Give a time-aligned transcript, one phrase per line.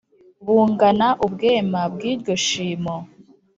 [0.45, 2.95] Bungana ubwema bw'iryo shimo.